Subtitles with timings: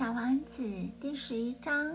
[0.00, 0.64] 小王子
[0.98, 1.94] 第十一章，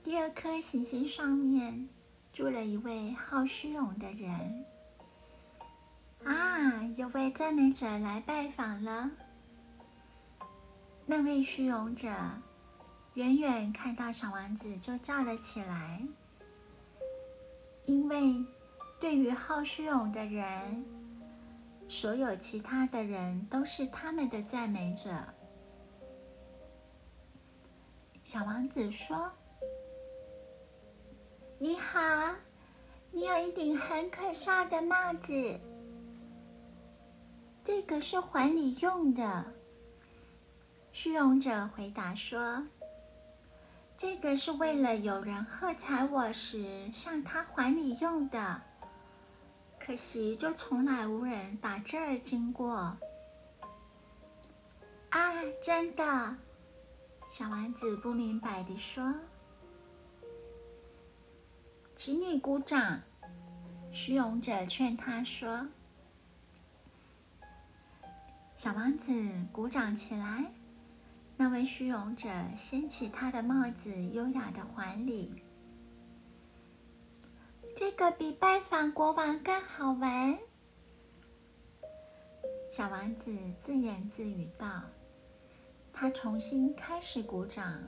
[0.00, 1.88] 第二颗行星上面
[2.32, 4.64] 住了一位好虚荣的人。
[6.22, 9.10] 啊，有位赞美者来拜访了。
[11.04, 12.08] 那位虚荣者
[13.14, 16.00] 远远看到小王子就叫了起来，
[17.86, 18.36] 因为
[19.00, 20.84] 对于好虚荣的人，
[21.88, 25.10] 所有其他的人都是他们的赞美者。
[28.30, 29.32] 小王子说
[31.58, 31.98] ：“你好，
[33.10, 35.58] 你有一顶很可笑的帽子。
[37.64, 39.46] 这个是还你用的。”
[40.92, 42.62] 虚荣者回答说
[43.96, 48.60] ：“这个是为了有人喝彩我时向他还礼用的。
[49.80, 52.94] 可惜，就从来无人打这儿经过。”
[55.08, 56.36] 啊，真的。
[57.30, 59.14] 小王子不明白地说
[61.94, 63.00] ：“请你鼓掌。”
[63.92, 65.68] 虚荣者劝他说
[68.56, 69.12] ：“小王子
[69.52, 70.52] 鼓掌起来。”
[71.36, 75.42] 那位虚荣者掀起他的帽子，优雅的还礼。
[77.76, 80.36] 这个比拜访国王更好玩。
[82.72, 84.82] 小王子自言自语道。
[86.00, 87.82] 他重新开始鼓掌，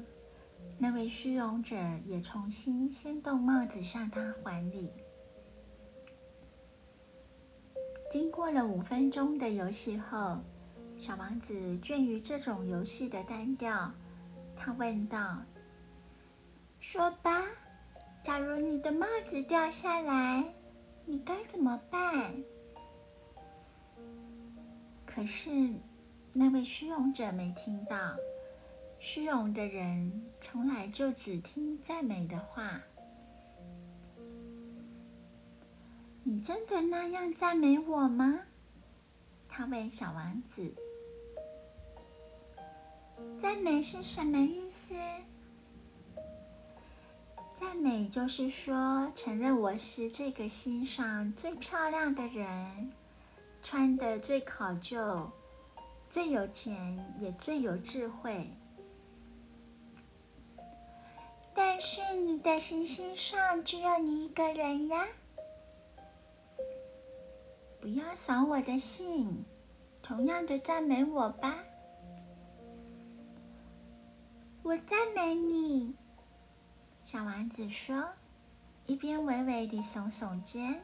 [0.78, 4.90] 那位虚荣者也重新掀动帽子向他还礼。
[8.10, 10.40] 经过了五分钟的游戏后，
[10.98, 13.92] 小王子倦于这种游戏的单调，
[14.56, 15.40] 他问道
[16.82, 17.44] ：“说吧，
[18.24, 20.44] 假如你的帽子掉下来，
[21.06, 22.34] 你该怎么办？”
[25.06, 25.72] 可是。
[26.32, 28.16] 那位虚荣者没听到，
[28.98, 32.80] 虚荣的人从来就只听赞美的话。
[36.22, 38.40] 你真的那样赞美我吗？
[39.48, 40.72] 他问小王子。
[43.40, 44.94] 赞美是什么意思？
[47.56, 52.92] 赞美就是说，承认我是这个星上最漂亮的人，
[53.62, 55.30] 穿的最考究。
[56.10, 58.50] 最有钱也最有智慧，
[61.54, 65.06] 但是你的行星上只有你一个人呀！
[67.80, 69.44] 不要扫我的兴，
[70.02, 71.56] 同样的赞美我吧。
[74.64, 75.94] 我赞美你，
[77.04, 78.04] 小王子说，
[78.84, 80.82] 一边微微地耸耸肩。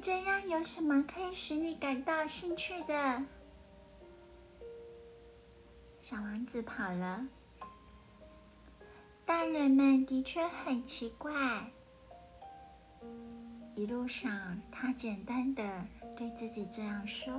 [0.00, 3.22] 这样有什么可以使你感到兴趣的？
[6.00, 7.26] 小王子跑了。
[9.24, 11.70] 大人们的确很奇怪。
[13.74, 15.62] 一路上，他简单的
[16.16, 17.32] 对自己这样说。